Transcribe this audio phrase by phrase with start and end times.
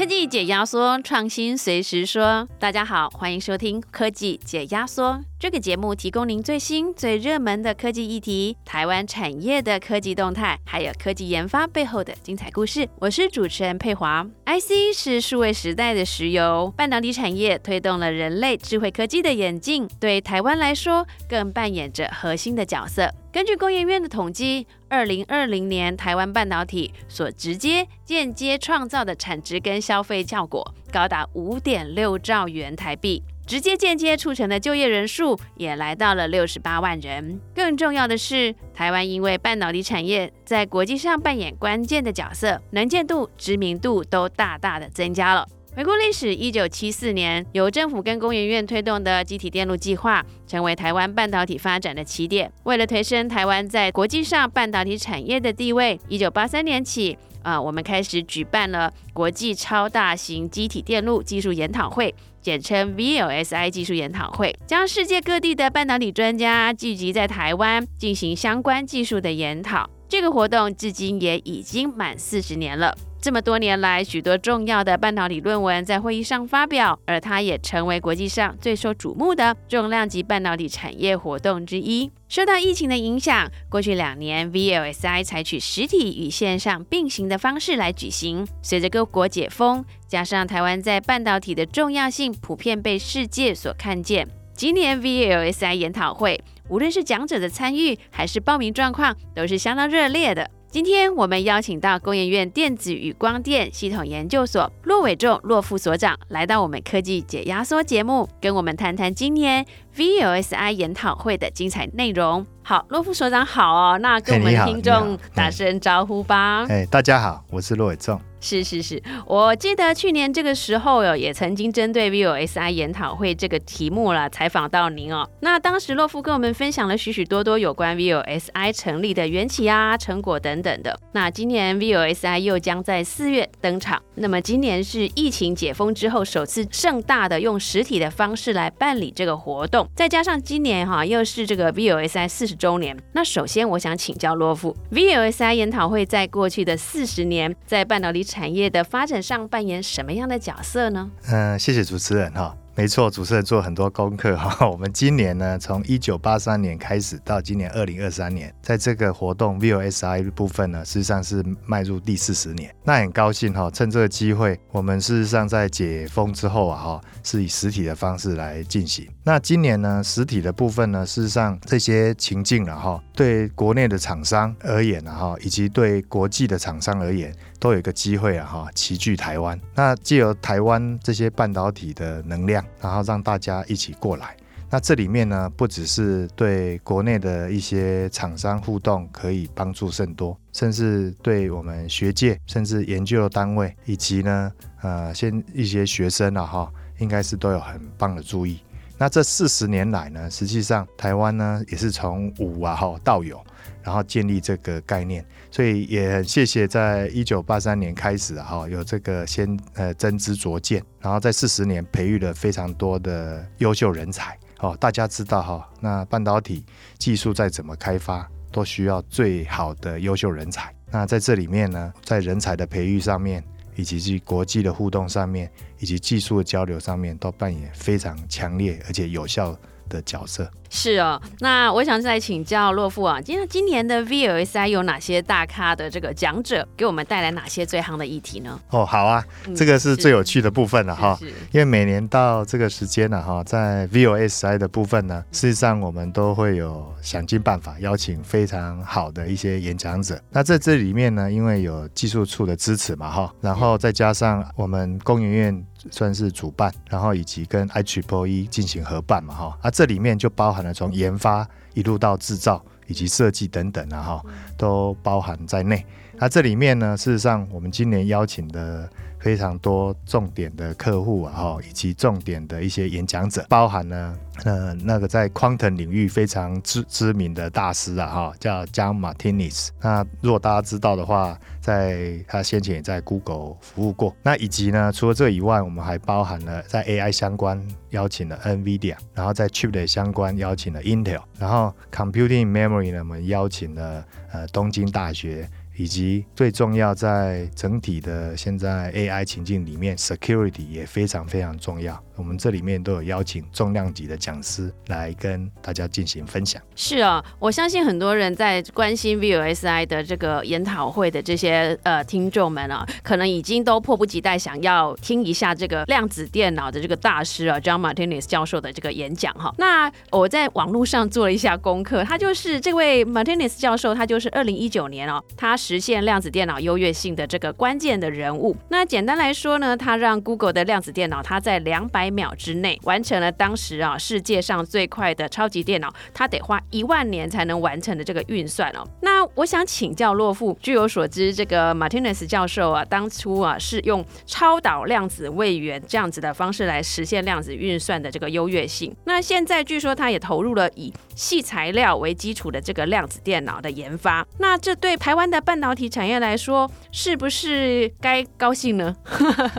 [0.00, 2.48] 科技解压缩，创新随时说。
[2.58, 5.20] 大家好，欢迎收听科技解压缩。
[5.40, 12.86] 这个节目提供您最新、最热门的科技议题、台湾产业的科技动态，还有科技研发背后的精彩故事。
[12.98, 14.22] 我是主持人佩华。
[14.44, 23.10] IC 是数位时代的石油，半导体产业推动了人类智慧科技的演进，对台湾来说更扮演着核心的角色。
[23.32, 37.40] 根据工研院的统计，二零二零年台湾半导体所直接、间接创造的产值跟消费效果高达五点六兆元台币，直接、间接促成的就业人数也来到了六十八万人。
[37.52, 45.44] 更重要的是，台湾因为半导体产业在国际上扮演关键的角色，能见度、知名度都大大的增加了。
[45.74, 52.52] 回顾历史，一九七四年由政府跟工研院推动的机体电路计划，成为台湾半导体发展的起点。
[52.62, 69.88] 为了提升台湾在国际上半导体产业的地位，一九八三年起，啊，我们开始举办了国际超大型机体电路技术研讨会，简称 VLSI 技术研讨会，将世界各地的半导体专家聚集在台湾，进行相关技术的研讨。
[70.08, 72.96] 这个活动至今也已经满四十年了。
[73.22, 82.10] 这么多年来，许多重要的半导体论文在会议上发表，而它也成为国际上最受瞩目的重量级半导体产业活动之一。
[82.30, 88.46] 受到疫情的影响，过去两年 VLSI 采取实体与线上并行的方式来举行。
[88.62, 100.50] 随着各国解封，加上台湾在半导体的重要性普遍被世界所看见，今年 VLSI 研讨会，无论是讲者的参与还是报名状况，都是相当热烈的。
[100.70, 112.46] 今天我们邀请到工研院电子与光电系统研究所骆伟仲骆副所长来到我们科技解压缩节目，跟我们谈谈今年 VLSI 研讨会的精彩内容。
[112.62, 116.64] 好，洛夫所长好哦，那跟我们听众打声招呼吧。
[116.68, 118.20] 哎，大家好，我是洛伟仲。
[118.42, 125.28] 是是是，我记得去年这个时候有也曾经针对 VOSI 研讨会这个题目了采访到您哦。
[125.40, 130.98] 那当时洛夫跟我们分享了许许多多有关 VOSI 成立的缘起啊、成果等等的。
[131.12, 134.00] 那今年 VOSI 又将在四月登场。
[134.14, 142.96] 那么今年是疫情解封之后首次盛大的用实体的方式来办理这个活动，再加上今年哈又是这个 VOSI 四十周年。
[143.12, 151.10] 那首先我想请教洛夫，VOSI 研讨会在过去的四十年在半导体产业的发展上扮演什么样的角色呢？
[151.30, 152.56] 嗯，谢谢主持人哈。
[152.80, 154.56] 没错，主持人做很多功课哈。
[154.66, 162.74] 我们今年呢，从一九八三年开始到今年二零二三年，在这个活动 VOSI 部分呢，事实上是迈入第四十年。
[162.82, 169.06] 那很高兴哈，趁这个机会，我们事实上在解封之后啊哈，是以实体的方式来进行。
[169.24, 177.30] 那今年呢，实体的部分呢，事实上这些情境了哈，对国内的厂商而言啊哈，以及对国际的厂商而言。
[177.60, 179.60] 都有一个机会啊哈，齐聚台湾。
[179.74, 184.34] 那借由台湾这些半导体的能量，然后让大家一起过来。
[184.70, 198.60] 那这里面呢，不只是对国内的一些厂商互动可以帮助甚多，甚至对我们学界，甚至研究单位，以及呢，呃，先一些学生啊哈，应该是都有很棒的注意。
[198.96, 203.38] 那这四十年来呢，实际上台湾呢也是从无啊哈到有。
[203.82, 214.76] 然后建立这个概念，所以也很谢谢，在一九八三年开始哈，有这个先呃真知灼见，然后在四十年培育了非常多的优秀人才哦。
[214.78, 216.64] 大家知道哈，那半导体
[216.98, 220.72] 技术再怎么开发，都需要最好的优秀人才。
[220.88, 223.42] 那在这里面呢，在人才的培育上面，
[223.74, 229.56] 以及去国际的互动上面，以及技术的交流上面，都扮演非常强烈而且有效
[229.90, 230.50] 的角色。
[230.72, 238.60] 是哦，那我想再请教洛夫啊，今今年的 VLSI 有哪些大咖的这个讲者给我们带来哪些最夯的议题呢？
[238.70, 239.24] 哦，好啊，
[239.56, 241.18] 这个是最有趣的部分了哈，
[241.50, 250.22] 因为每年到这个时间呢哈，在 VLSI 的部分呢，事实上我们都会有想尽办法邀请非常好的一些演讲者。
[250.30, 260.74] 那在这里面呢，因为有技术处的支持嘛哈，然后再加上我们工研院算是主办，然后以及跟 HBOE 进行合办嘛哈，啊，这里面就包含了。
[260.74, 264.24] 从研发一路到制造以及设计等等啊，哈，
[264.56, 265.84] 都包含在内。
[266.14, 268.88] 那这里面呢，事实上我们今年邀请的。
[269.20, 279.68] 非常多重点的客户啊，哈，以及重点的一些演讲者，包含呢，呃，那个在 quantum 领域非常知知名的大师啊，哈，叫 John Martinez。
[279.80, 284.16] 那如果大家知道的话，在他先前也在 Google 服务过。
[284.22, 294.02] 那以及呢，除了这以外，我们还包含了在 AI 相关邀请了 NVIDIA，然后在 Chip 的相关邀请了 Intel，然后 Computing Memory 呢，我们邀请了
[294.32, 295.48] 呃东京大学。
[295.80, 301.98] 以及最重要在整体的现在 AI 情境里面，security 也非常非常重要。
[302.20, 306.60] 我们这里面都有邀请重量级的讲师来跟大家进行分享。
[306.76, 319.54] 是啊，我相信很多人在关心 VLSI 的这个研讨会的这些呃听众们啊，可能已经都迫不及待想要听一下这个量子电脑的这个大师啊，John Martinez 教授的这个演讲哈。
[319.56, 328.54] 那我在网络上做了一下功课，他就是这位 Martinez 教授，他就是二零一九年哦，他实现量子电脑优越性的这个关键的人物。
[328.68, 338.84] 那简单来说呢，他让 Google 的量子电脑，它在两百秒之内完成了当时啊世界上最快的超级电脑，它得花一万年才能完成的这个运算哦。
[339.02, 348.94] 那我想请教洛夫，据我所知，这个 Martinez 教授啊，当初啊是用超导量子位元这样子的方式来实现量子运算的这个优越性。
[349.04, 354.26] 那现在据说他也投入了以细材料为基础的这个量子电脑的研发。
[354.38, 358.96] 那这对台湾的半导体产业来说，是不是该高兴呢？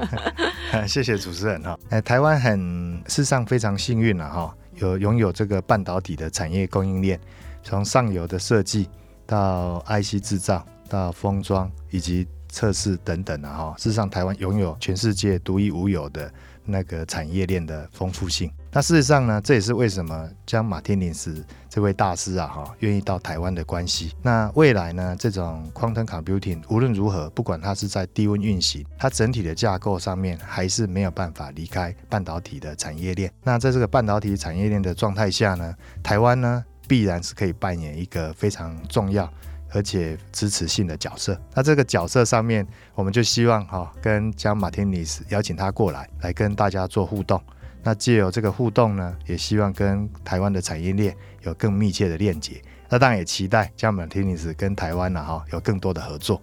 [0.89, 1.77] 谢谢主持人哈。
[1.91, 2.59] 哎，台湾很
[3.05, 7.19] 事实上非常幸运了哈，有拥有这个半导体的产业供应链，
[7.61, 8.89] 从上游的设计
[9.27, 13.75] 到 IC 制造，到封装以及测试等等啊哈。
[13.77, 16.33] 事实上，台湾拥有全世界独一无二的
[16.71, 18.51] 那个产业链的丰富性。
[18.71, 24.13] 那事实上呢，这也是为什么将马天尼斯这位大师啊哈愿意到台湾的关系。
[24.21, 33.29] 那未来呢，这种 quantum computing 无论如何，不管它是在低温运行，它整体的架构上面还是没有办法离开半导体的产业链。
[33.43, 39.29] 那在这个半导体产业链的状态下呢，台湾呢必然是可以扮演一个非常重要
[39.73, 41.39] 而且支持性的角色。
[41.53, 47.41] 那这个角色上面，我们就希望哈跟将马天尼斯邀请他过来，来跟大家做互动。
[47.83, 52.61] 那借由这个互动呢，也希望跟台湾的产业链有更密切的链接。
[52.89, 56.41] 那当然也期待加马天尼斯跟台湾呢哈有更多的合作。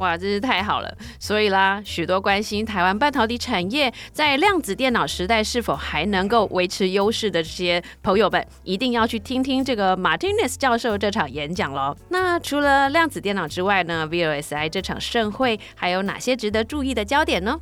[0.00, 0.92] 哇，真是太好了！
[1.18, 11.94] 所以啦，许多关心台湾半导体产业在量子电脑时代是否还能够维持优势的这些朋友们，一定要去听听这个 Martinez 教授这场演讲喽。
[12.08, 17.60] 那除了量子电脑之外呢，VLSI 这场盛会还有哪些值得注意的焦点呢？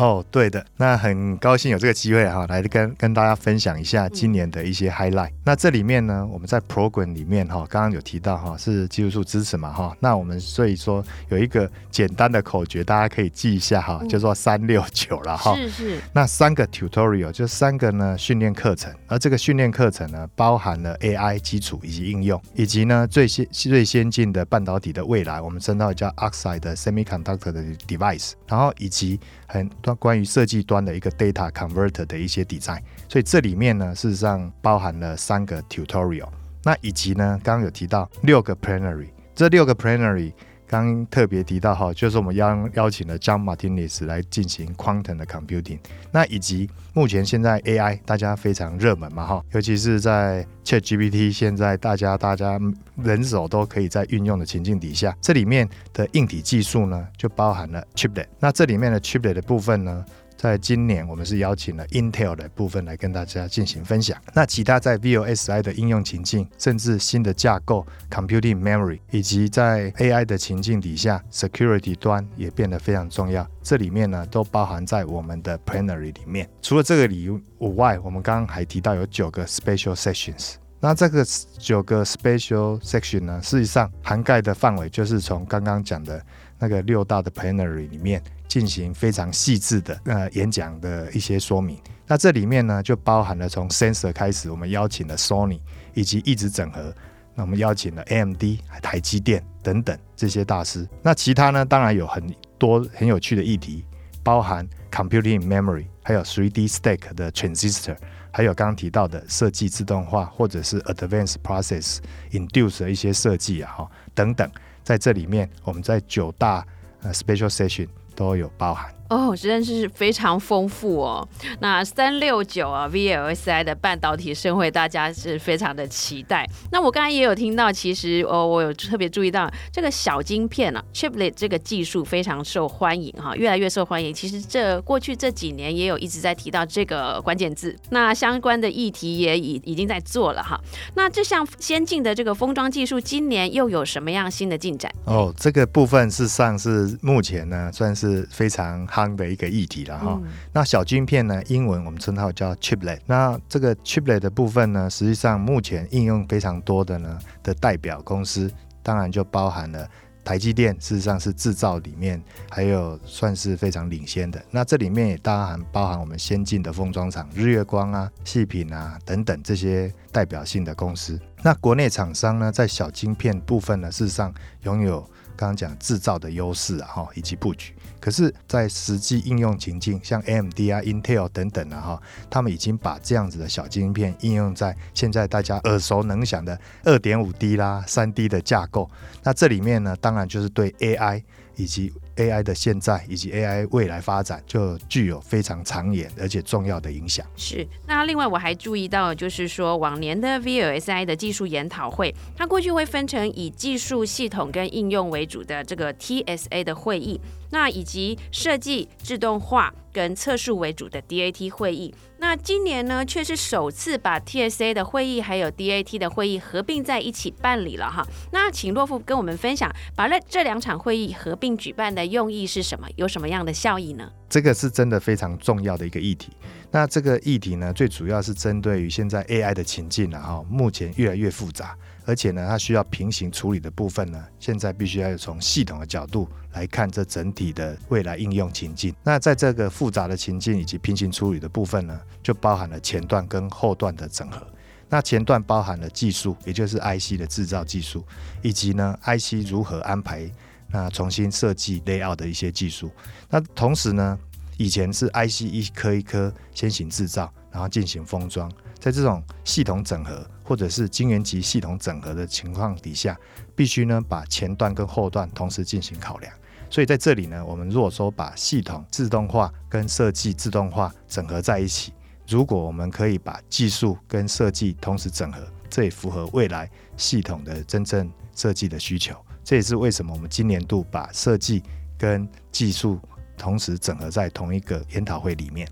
[0.00, 5.30] 哦，对的，那很高兴有这个机会哈，来跟跟大家分享一下今年的一些 highlight。
[5.44, 15.54] 那这里面呢，我们在 program 里面哈，刚刚有提到哈，是技术数支持嘛哈，那我们所以说有一个简单的口诀，大家可以记一下哈，叫做三六九了哈。
[15.56, 16.00] 是是。
[16.14, 29.20] 那三个 tutorial 就三个呢训练课程，而这个训练课程呢，包含了 AI 基础以及应用，以及呢最先最先进的半导体的未来，我们称到叫 oxide 的 semiconductor 的 device，然后以及
[29.50, 32.80] 很多关于设计端的一个 data converter 的一些 design。
[33.08, 36.28] 所以这里面呢，事实上包含了三个 tutorial，
[36.62, 40.32] 那以及呢，刚刚有提到六个 plenary，这六个 plenary。
[40.70, 45.80] 刚特别提到哈，就是我们邀邀请了 John Martinez 来进行 quantum 的 computing，
[46.12, 52.56] 那以及目前现在 AI 大家非常热门嘛哈，尤其是在 ChatGPT 现在大家大家
[53.02, 60.04] 人手都可以在运用的情境底下，这里面的硬体技术呢就包含了 chiplet，那这里面的 chiplet 的部分呢。
[60.40, 64.16] 在今年，我们是邀请了 Intel 的部分来跟大家进行分享。
[64.32, 73.46] 那其他在 VOSI 的应用情境，甚至新的架构 Computing Memory，以及在 AI 的情境底下，Security 端也变得非常重要。
[73.62, 76.48] 这里面呢，都包含在我们的 Plenary 里面。
[76.62, 77.38] 除了这个理由
[77.74, 80.54] 外，我们刚刚还提到有九个 Special Sessions。
[80.82, 81.22] 那这个
[81.58, 86.24] 九个 Special Section 呢，事实上涵盖的范围就是从刚刚讲的
[86.60, 88.22] 那个六大的 Plenary 里面。
[88.50, 95.60] 进行非常细致的呃演讲的一些说明，那这里面呢就包含了从 sensor 开始，我们邀请了 Sony
[95.94, 96.92] 以及一直整合，
[97.36, 98.42] 那我们邀请了 AMD、
[98.82, 100.84] 台积电等等这些大师。
[101.00, 102.26] 那其他呢，当然有很
[102.58, 103.84] 多很有趣的议题，
[104.24, 107.96] 包含 computing memory，还有 3D stack 的 transistor，
[108.32, 111.98] 还有刚刚提到的设计自动化或者是 advanced process
[112.32, 114.50] induce 的一些设计啊哈等等，
[114.90, 116.66] 在这里面我们在九大
[117.00, 117.86] 呃 special session。
[118.20, 118.99] 都有包含。
[119.10, 121.28] 哦，真的是非常丰富哦。
[121.58, 126.48] 那三六九啊，VLSI 的半导体盛会，大家是非常的期待。
[126.70, 134.14] 那我刚才也有听到，其实哦，我有特别注意到这个小晶片啊，Chiplet 这个技术非常受欢迎哈，越来越受欢迎。
[134.14, 140.56] 其实这过去这几年也有一直在提到这个关键字，那相关的议题也已已经在做了哈。
[140.94, 144.88] 那这项先进的这个封装技术，今年又有什么样新的进展？
[145.04, 148.99] 哦，这个部分事实上是目前呢，算是非常好。
[149.08, 150.20] 的一个议题了哈，
[150.52, 151.42] 那小晶片呢？
[151.46, 152.98] 英文我们称它叫 chiplet。
[153.06, 158.50] 那这个 chiplet 的部分呢，实际上目前应用非常多的呢的代表公司，
[158.82, 159.88] 当然就包含了
[160.24, 164.40] 台积电事实上是制造里面还有算是非常领先的。
[164.50, 171.18] 那这里面也当然包含我们先进的封装厂，日月光啊、细品啊等等这些代表性的公司。
[171.42, 174.32] 那国内厂商呢，在小晶片部分呢，事实上
[174.64, 175.08] 拥有
[175.40, 177.72] 刚刚讲制造的优势啊，哈，以及布局。
[177.98, 188.90] 可是，在实际应用情境，像 AMD 啊、Intel 等等的哈，他们已经把这样子的小晶片应用在现在大家耳熟能详的二点五 D 啦、三 D 的架构。
[189.22, 191.22] 那这里面呢，当然就是对 AI
[191.56, 197.26] 以及 AI 的现在以及 AI 未来发展，就具有非常长远而且重要的影响。
[197.36, 197.66] 是。
[197.86, 207.20] 那另外我还注意到，就是说往年的 VLSI 的技术研讨会，它过去会分成以技术系统跟应用为主的这个 TSA 的会议。
[207.52, 218.06] 那以及设计、自动化跟测试为主的 DAT 会议，那今年呢却是首次把 TSA 的会议还有 DAT 的会议合并在一起办理了哈。
[218.30, 222.88] 那请洛夫跟我们分享，把这这两场会议合并举办的用意是什么？
[222.96, 224.10] 有什么样的效益呢？
[224.28, 226.30] 这个是真的非常重要的一个议题。
[226.70, 231.76] 那这个议题呢，最主要是针对于现在 AI 的情境了哈，目前越来越复杂。
[232.06, 238.92] 而且呢，它需要平行处理的部分呢，现在必须要从系统的角度来看这整体的未来应用情境。
[239.04, 244.44] 那在这个复杂的情境以及平行处理的部分呢，就包含了前段跟后段的整合。
[244.88, 248.04] 那前段包含了技术，也就是 IC 的制造技术，
[248.42, 250.28] 以及呢 IC 如何安排、
[250.72, 252.90] 那重新设计 layout 的一些技术。
[253.28, 254.18] 那同时呢，
[254.56, 258.50] 以前是 IC 一颗一颗先行制造，然后进行封装。
[258.78, 263.14] 在这种系统整合或者是晶圆级系统整合的情况底下，
[263.54, 266.32] 必须呢把前段跟后段同时进行考量。
[266.70, 271.92] 所以在这里呢，我们如果说把系统自动化跟设计自动化整合在一起，
[272.26, 279.14] 如果我们可以把技术跟设计同时整合，这也符合未来系统的真正设计的需求。
[279.44, 281.62] 这也是为什么我们今年度把设计
[281.98, 282.98] 跟技术
[283.36, 285.66] 同时整合在同一个研讨会里面。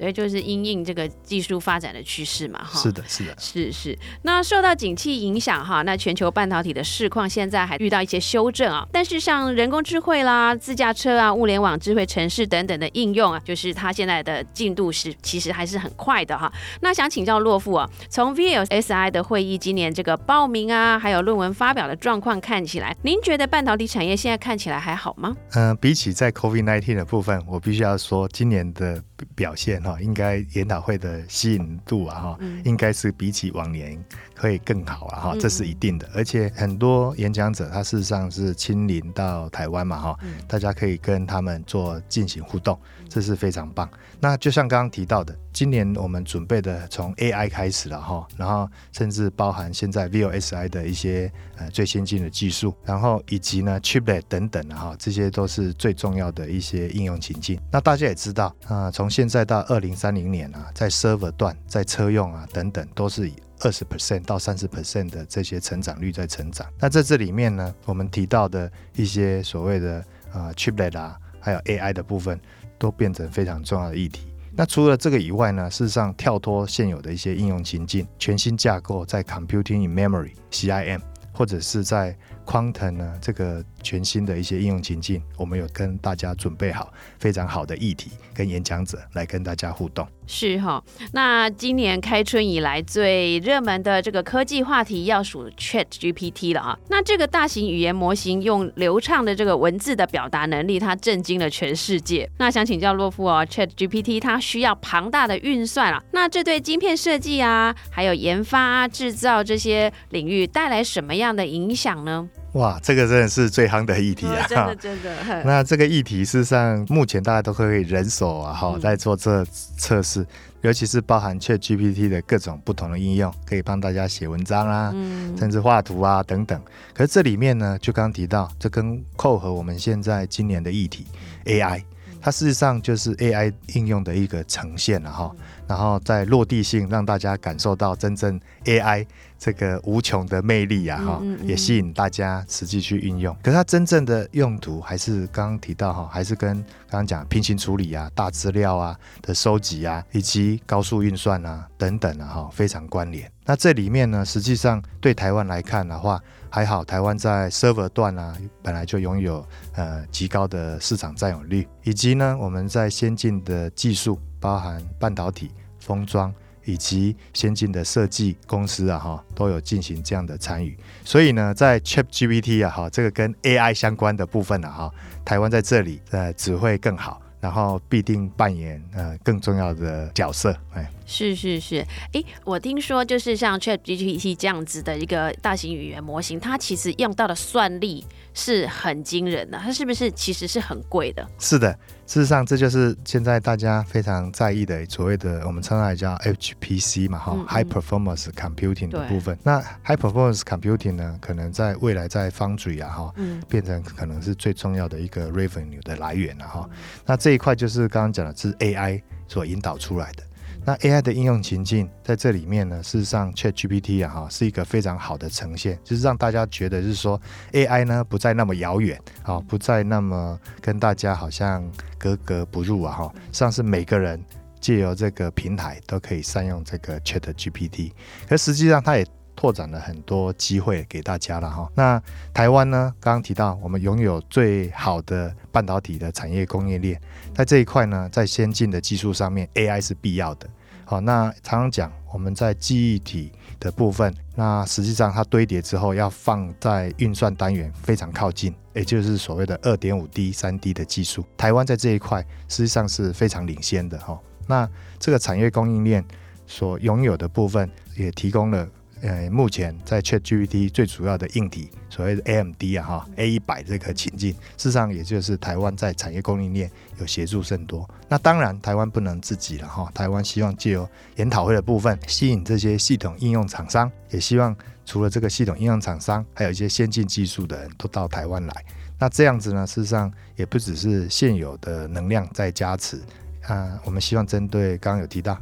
[0.00, 2.80] 对，就是因应这个技术发展的趋势嘛，哈。
[2.80, 3.98] 是的，是的，是是。
[4.22, 8.86] 那受到景气影响哈，那全球半导体的市况现在还遇到一些修正啊。
[8.90, 16.50] 但是像人工智慧啦、自驾车啊、物联网、智慧城市等等的应用啊，就是它现在的进度是其实还是很快的哈。
[16.80, 25.36] 那想请教洛夫啊，从 VLSI 的会议今年这个报名啊，还有论文发表的状况看起来，您觉得半导体产业现在看起来还好吗？
[25.54, 29.02] 嗯，比起在 COVID-19 的部分，我必须要说今年的
[29.34, 30.00] 表现哈。
[30.00, 34.02] 应该研讨会的吸引度啊，哈，应该是比起往年
[34.36, 36.08] 会更好了哈，这是一定的。
[36.14, 42.78] 而且很多演讲者他事实上是亲临到台湾嘛，哈，大家可以跟他们做进行互动，
[43.10, 43.90] 这是非常棒。
[44.20, 57.60] 那就像刚刚提到的，今年我们准备的从 AI 开始了哈，然后甚至包含现在 VOSI 的一些呃最先进的技术，然后以及呢 Chiplet 等等哈，这些都是最重要的一些应用情境。
[57.72, 66.66] 那大家也知道啊，从现在到二零三零年啊，在 Server 段、在车用啊等等，都是以二十 percent 到三十 percent 的这些成长率在成长。
[66.78, 72.40] 那在这里面呢，我们提到的一些所谓的啊 Chiplet 啊，还有 AI 的部分。
[72.80, 74.22] 都变成非常重要的议题。
[74.52, 81.00] 那除了这个以外呢，事实上跳脱现有的一些应用情境，全新架构在 Computing in Memory（CIM）
[81.32, 82.16] 或者是在
[82.50, 90.04] Quantum 呢这个全新的一些应用情境，我们有跟大家准备好非常好的议题跟演讲者来跟大家互动。
[90.26, 96.78] 是哈，那今年开春以来最热门的这个科技话题要数 Chat GPT 了啊。
[96.88, 102.28] 那这个大型语言模型用流畅的这个文字的表达能力，它震惊了全世界。
[102.38, 112.28] 那想请教洛夫哦，Chat GPT 它需要庞大的运算啊，那这对晶片设计啊，还有研发、制造这些领域带来什么样的影响呢？
[112.54, 114.44] 哇，这个真的是最夯的议题啊！
[114.50, 115.44] 真的真的。
[115.44, 119.44] 那这个议题事实上，目前大家都可以人手啊，哈，在做这
[119.76, 120.26] 测试，
[120.62, 124.90] 尤其是包含 Chat GPT 的各种不同的应用，可以帮大家写文章啊，
[125.38, 126.60] 甚至画图啊等等。
[126.92, 131.06] 可是这里面呢，就刚刚提到，这跟扣合我们现在今年的议题
[131.44, 131.84] AI，
[132.20, 135.30] 它事实上就是 AI 应用的一个呈现了哈。
[135.66, 139.06] 然后在落地性，让大家感受到真正 AI。
[139.40, 143.34] 这个无穷的魅力呀，哈，也吸引大家实际去运用。
[143.42, 146.52] 可是它真正的用途，还是刚刚提到哈，还是跟
[146.90, 153.32] 刚刚讲平行处理啊、大资料啊的收集啊，以及高速运算啊等等啊，哈，非常关联。
[153.46, 166.34] 那这里面呢，实际上对台湾来看的话，还好，台湾在 server 段啊，本来就拥有呃极高的市场占有率，以及呢，我们在先进的技术，包含半导体、封装。
[166.66, 170.76] 以及先进的设计公司啊哈，都有进行这样的参与。
[171.04, 174.92] 所以呢，在 ChatGPT 啊哈，这个跟 AI 相关的部分呢哈，
[175.24, 177.20] 台湾在这里呃只会更好。
[177.40, 188.04] 然后必定扮演呃更重要的角色，哎，是是是，哎，我听说就是像 ChatGPT 这样子的一个大型语言模型，它其实用到的算力
[188.34, 191.26] 是很惊人的，它是不是其实是很贵的？
[191.38, 191.76] 是的。
[192.06, 199.38] 事实上，这就是现在大家非常在意的所谓的我们称它叫 HPC 嘛，哈，High Performance Computing 的部分。
[199.44, 203.14] 那 High Performance Computing 呢，可能在未来在 Foundry 啊，哈，
[203.48, 206.68] 变成可能是最重要的一个 Revenue 的来源了，哈。
[207.06, 210.24] 那这这一块就是刚刚讲的是 AI 所引导出来的。
[210.64, 217.22] 那 AI 的应用情境在这里面呢，事实上 ChatGPT 啊哈是一个非常好的呈现，就是让大家觉得就是说
[217.52, 221.64] AI 呢不再那么遥远啊，不再那么跟大家好像
[221.96, 224.20] 格格不入啊哈，实际上是每个人
[224.58, 227.92] 借由这个平台都可以善用这个 ChatGPT，
[228.28, 229.06] 可实际上它也
[229.40, 231.66] 拓展了很多机会给大家了哈。
[231.74, 232.02] 那
[232.34, 237.00] 台湾呢，刚刚提到我们拥有最好的半导体的产业供应链。
[237.34, 240.46] 在这一块呢，在先进的技术上面，AI 是必要的。
[240.84, 251.24] 好，那常常讲我们在记忆体的部分，那实际上它堆叠之后要放在运算单元非常靠近，也就是所谓的二点五 D、三 D 的技术。
[251.38, 254.20] 台湾在这一块实际上是非常领先的哈。
[254.46, 254.68] 那
[254.98, 256.04] 这个产业供应链
[256.46, 258.68] 所拥有的部分，也提供了。
[259.02, 267.88] 呃，目前在 ChatGPT 最主要的硬体，所谓的 AMD 啊哈 A 一百这个情境，事实上也就是台湾在产业供应链有协助甚多。
[268.08, 274.54] 那当然，台湾不能自己了哈，台湾希望借由研讨会的部分，吸引这些系统应用厂商，也希望
[274.84, 278.64] 除了这个系统应用厂商，还有一些先进技术的人都到台湾来。
[278.98, 283.00] 那这样子呢，事实上也不只是现有的能量在加持
[283.46, 285.40] 啊，我们希望针对刚刚有提到。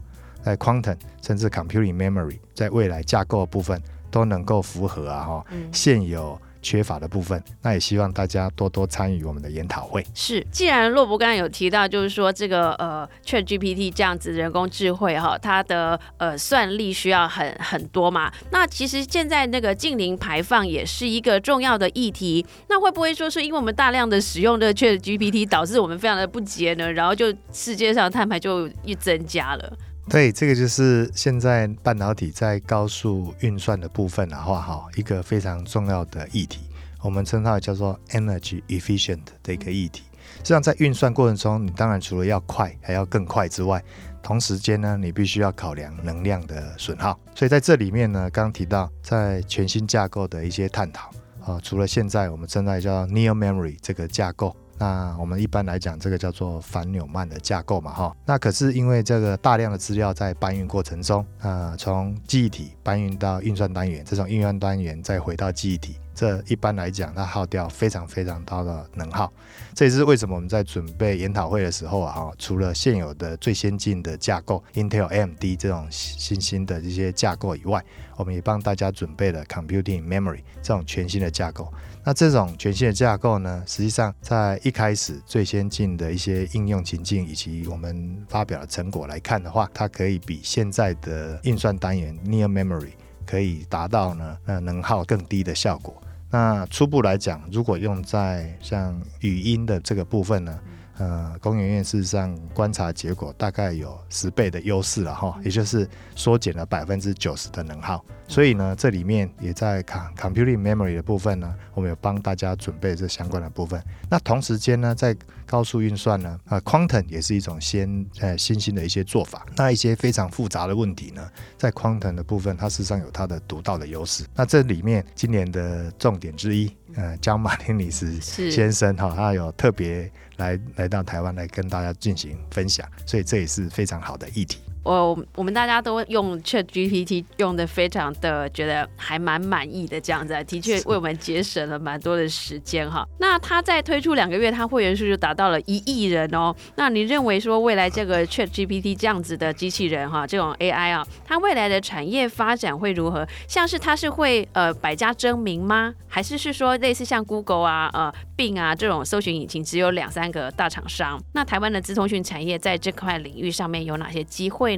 [0.49, 10.05] 在 quantum 甚至 computing memory，在未来架构的部分都能够符合啊哈，现有缺乏的部分，那也希望大家多多参与我们的研讨会。
[10.13, 26.93] 是，既然洛博刚刚有提到，就是说这个呃 Chat GPT 这样子人工智慧哈，它的呃算力需要很很多嘛，那其实现在那个近零排放也是一个重要的议题，那会不会说是因为我们大量的使用的 Chat GPT 导致我们非常的不节呢？
[26.93, 29.73] 然后就世界上碳排就一增加了？
[30.09, 36.61] 对，这个就是现在半导体在高速运算的部分的话，哈，一个非常重要的议题，
[37.03, 40.05] 我们称它叫做 energy efficient 的一个议题。
[40.39, 43.85] 实际上，在运算过程中，你当然除了要快，还要更快之外，
[44.23, 47.19] 同时间呢，你必须要考量能量的损耗。
[47.35, 51.11] 所以在这里面呢，刚提到在全新架构的一些探讨
[51.45, 54.57] 啊，除了现在我们正在叫 Neo Memory 这个架构。
[54.79, 58.17] 那我们一般来讲，这个叫做反纽曼的架构嘛，哈。
[58.25, 69.33] 那可是因为这个大量的资料在搬运过程中，呃，从记忆体搬运到运算单元，再从运算单元再回到记忆体，这一般来讲，它耗掉非常非常高的能耗。
[69.73, 77.81] 这也是为什么我们在准备研讨会的时候啊，除了现有的最先进的架构，Intel AMD 这种新兴的这些架构以外，
[78.17, 81.73] 我们也帮大家准备了 Computing Memory 这种全新的架构。
[82.03, 95.97] 那这种全新的架构呢，实际上在一开始最先进的一些应用情境以及我们发表的成果来看的话，它可以比现在的运算单元 Near Memory 可以达到呢，呃，能耗更低的效果。
[96.31, 100.59] 那初步来讲，如果用在像语音的这个部分呢？
[100.99, 108.05] 呃，工研院事实上观察结果大概有十倍的优势了哈，也就是缩减了百分之九十的能耗。
[108.27, 113.83] 所以呢，这里面也在 computing memory 的部分呢，我们有帮大家准备这相关的部分。
[114.11, 119.47] 那同时间呢，在高速运算呢，啊，quantum 也是一种先呃新兴的一些做法。
[119.57, 124.27] 那一些非常复杂的问题呢，在 quantum 的部分，它事实上有它的独到的优势。
[124.35, 130.11] 那这里面今年的重点之一，呃，江马丁尼斯先生哈，他有特别。
[130.39, 134.59] 来来到台湾来跟大家进行分享，所以这也是非常好的议题。
[134.89, 143.07] 我我们大家都用 Chat GPT 用的非常的觉得还蛮满意的，这样子的确为我们节省了蛮多的时间哈。
[143.19, 146.55] 那它在推出两个月，它会员数就达到了一亿人哦。
[146.77, 153.29] 那你认为说未来这个 Chat GPT 这样子的机器人哈，这种 AI 啊，它未来的产业发展会如何？
[153.47, 155.93] 像是它是会呃百家争鸣吗？
[156.11, 161.21] 还是是说类似像 Google 啊、呃 Bing 啊这种搜寻引擎只有两三个大厂商？
[161.35, 164.78] 那台湾的资通讯产业在这块领域上面有哪些机会？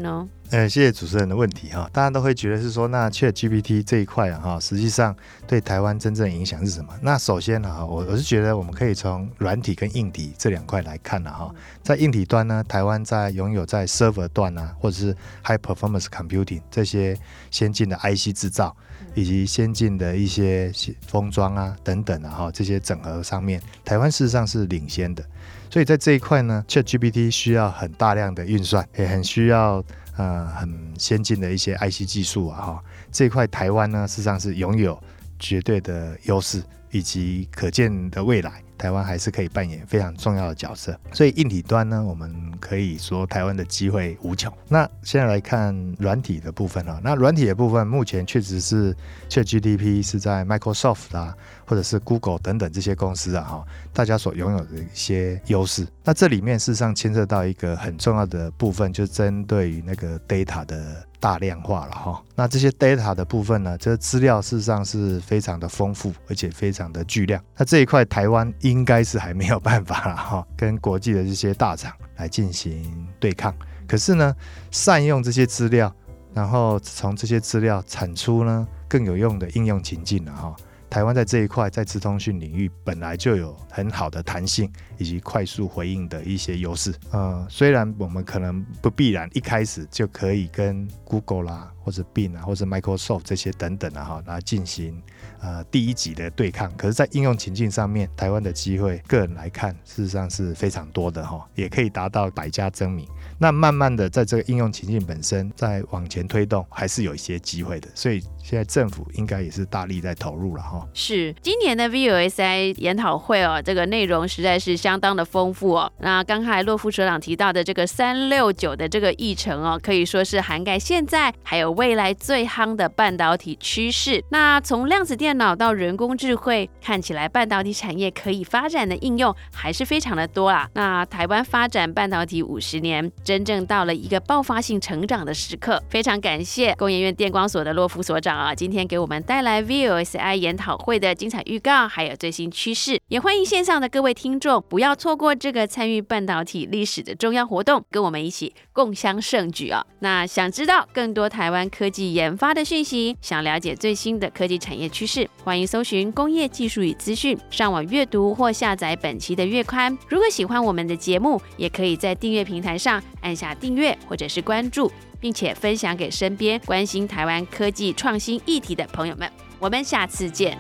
[0.51, 5.15] 呃，谢谢主持人的问题哈，大家都会觉得是说，那 Chat GPT 这一块啊哈，实际上
[5.47, 6.93] 对台湾真正影响是什么？
[7.03, 11.55] 那首先哈，我我是觉得我们可以从软体跟硬体这两块来看了哈。
[11.83, 17.17] 在硬体端呢，台湾在拥有在 server 端啊，或者是 high performance computing 这些
[17.53, 18.77] 先进的 IC 制造，
[19.15, 20.73] 以及先进的一些
[21.07, 25.25] 封装啊等等啊哈，这些整合上面，台湾事实上是领先的。
[25.71, 29.85] 所以在这一块呢，Chat GPT 需要很大量的运算，也很需要。
[30.17, 35.01] 呃，很先进的一些 IC 技术啊，哈，这一块台湾呢，事实上是拥有
[35.39, 38.63] 绝对的优势，以及可见的未来。
[38.81, 44.51] 台湾还是可以扮演非常重要的角色，所以硬体端呢，我们可以说台湾的机会无穷。
[44.69, 48.97] 那现在来看软体的部分啊，那软体的部分目前确实是
[49.29, 55.87] ChatGPT 是在 Microsoft 啊，或者是 Google 等等这些公司啊，哈，大家所拥有的一些优势。
[56.03, 61.05] 那这里面事实上牵涉到一个很重要的部分，就是针对于那个 data 的。
[61.21, 67.41] 大量化了哈，那这些 data 的部分呢，这资料事实上是非常的丰富，而且非常的巨量。
[67.57, 73.55] 那这一块台湾应该是还没有办法了哈，跟国际的这些大厂来进行对抗。
[73.87, 74.35] 可是呢，
[74.71, 75.95] 善用这些资料，
[76.33, 80.57] 然后从这些资料产出呢更有用的应用情境了哈。
[80.91, 86.93] 台湾在这一块，在资通讯领域本来就有很好的弹性以及快速回应的一些优势。
[87.13, 95.03] 呃，虽然我们可能不必然一开始就可以跟 Google 啦，或者 Bing 啊，或者 Microsoft 这些等等啊哈来进行
[95.41, 103.07] 呃第一级的对抗，可是，在应用情境上面，台湾的机会，个人来看，事实上是非常多的哈，也可以达到百家争鸣。
[103.39, 107.89] 那慢慢的，在这个应用情境本身在往前推动，还是有一些机会的。
[107.95, 110.87] 所以现在政府应该也是大力在投入了哈。
[110.93, 115.91] 是今年的 VUSI 研讨会哦，这个内容实在是相当的丰富哦。
[115.99, 124.23] 那刚才洛夫所长提到的这个三六九的这个议程哦，可以说是涵盖现在还有未来最夯的半导体趋势。
[124.31, 130.69] 那从量子电脑到人工智慧，看起来半导体产业可以发展的应用还是非常的多啊。
[130.75, 133.11] 那台湾发展半导体五十年。
[133.25, 143.01] 真正到了一个爆发性成长的时刻，非常感谢工研院电光所的洛夫所长啊，今天给我们带来 VOSI 研讨会的精彩预告，还有最新趋势。
[143.09, 149.85] 也欢迎线上的各位听众不要错过这个参与半导体历史的重要活动，跟我们一起共襄盛举啊！
[150.01, 159.97] 那想知道更多台湾湾科技研发的讯息，想了解最新的科技产业趋势，欢迎搜寻工业技术与资讯，上网阅读或下载本期的月刊。
[160.09, 163.03] 如果喜欢我们的节目，也可以在订阅平台上。
[163.21, 169.31] 按下订阅或者是关注，并且分享给身边关心台湾科技创新议题的朋友们。
[169.59, 170.57] 我们下次见。